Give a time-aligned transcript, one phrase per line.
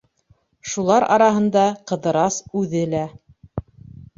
[0.69, 3.03] Шулар араһында Ҡыҙырас үҙе лә.